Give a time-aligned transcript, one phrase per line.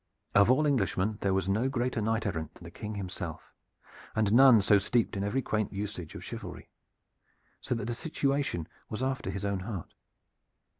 [0.33, 3.53] Of all Englishmen there was no greater knight errant than the King himself,
[4.15, 6.71] and none so steeped in every quaint usage of chivalry;
[7.59, 9.93] so that the situation was after his own heart.